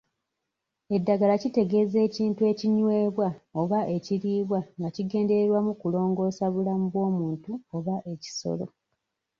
[0.95, 3.27] Eddagala kitegeeza ekintu ekinywebwa
[3.61, 8.65] oba ekiriibwa nga kigendereddwamu kulongoosa bulamu bw'omuntu oba ekisolo.